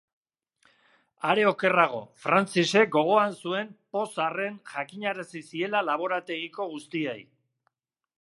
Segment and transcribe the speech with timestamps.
[1.33, 7.19] Are okerrago, Francisek gogoan zuen pozarren jakinarazi ziela laborategiko guztiei.